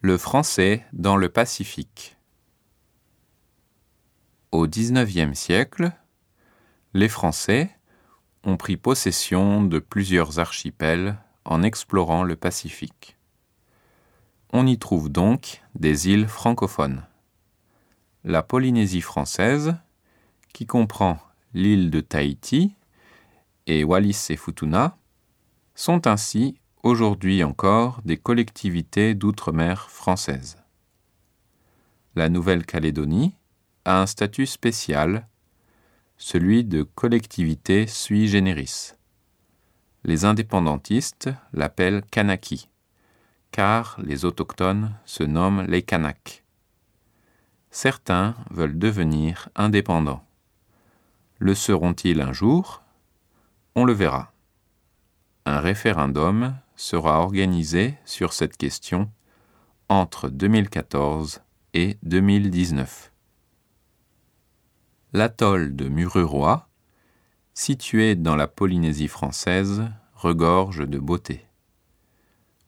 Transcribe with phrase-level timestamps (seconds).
[0.00, 2.16] Le français dans le Pacifique.
[4.52, 5.90] Au XIXe siècle,
[6.94, 7.76] les Français
[8.44, 13.16] ont pris possession de plusieurs archipels en explorant le Pacifique.
[14.52, 17.04] On y trouve donc des îles francophones.
[18.22, 19.74] La Polynésie française,
[20.52, 21.18] qui comprend
[21.54, 22.76] l'île de Tahiti
[23.66, 24.96] et Wallis et Futuna,
[25.74, 30.58] sont ainsi aujourd'hui encore des collectivités d'outre-mer françaises.
[32.14, 33.34] La Nouvelle-Calédonie
[33.84, 35.28] a un statut spécial,
[36.16, 38.92] celui de collectivité sui generis.
[40.04, 42.68] Les indépendantistes l'appellent Kanaki,
[43.50, 46.44] car les autochtones se nomment les Kanaks.
[47.70, 50.24] Certains veulent devenir indépendants.
[51.38, 52.82] Le seront-ils un jour?
[53.74, 54.32] On le verra.
[55.44, 59.10] Un référendum sera organisé sur cette question
[59.88, 61.42] entre 2014
[61.74, 63.12] et 2019.
[65.12, 66.68] L'atoll de Mururoa,
[67.52, 71.44] situé dans la Polynésie française, regorge de beauté.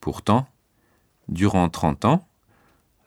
[0.00, 0.48] Pourtant,
[1.28, 2.28] durant 30 ans,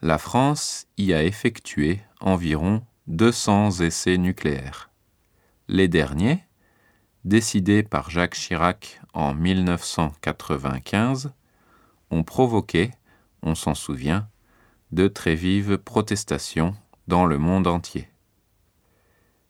[0.03, 4.91] la France y a effectué environ 200 essais nucléaires.
[5.67, 6.43] Les derniers,
[7.25, 11.31] décidés par Jacques Chirac en 1995,
[12.09, 12.91] ont provoqué,
[13.41, 14.27] on s'en souvient,
[14.91, 16.75] de très vives protestations
[17.07, 18.09] dans le monde entier.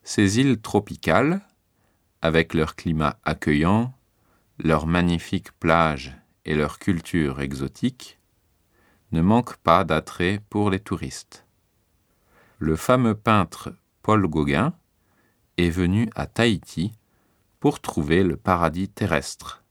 [0.03, 1.41] Ces îles tropicales,
[2.21, 3.93] avec leur climat accueillant,
[4.59, 8.19] leurs magnifiques plages et leur culture exotique,
[9.11, 11.45] ne manquent pas d'attrait pour les touristes.
[12.59, 14.73] Le fameux peintre Paul Gauguin
[15.57, 16.93] est venu à Tahiti
[17.61, 19.63] pour trouver le paradis terrestre.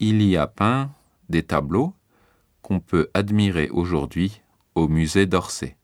[0.00, 0.90] Il y a peint
[1.28, 1.94] des tableaux
[2.60, 4.42] qu'on peut admirer aujourd'hui
[4.74, 5.76] au musée d'Orsay.